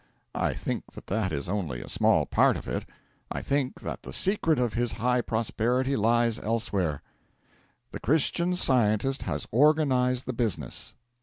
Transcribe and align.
I 0.33 0.55
think 0.55 0.93
that 0.93 1.05
that 1.05 1.31
is 1.31 1.47
only 1.47 1.79
a 1.79 1.87
small 1.87 2.25
part 2.25 2.57
of 2.57 2.67
it. 2.67 2.85
I 3.31 3.43
think 3.43 3.81
that 3.81 4.01
the 4.01 4.11
secret 4.11 4.57
of 4.57 4.73
his 4.73 4.93
high 4.93 5.21
prosperity 5.21 5.95
lies 5.95 6.39
elsewhere: 6.39 7.03
The 7.91 7.99
Christian 7.99 8.55
Scientist 8.55 9.21
has 9.21 9.45
organised 9.53 10.25
the 10.25 10.33
business. 10.33 10.95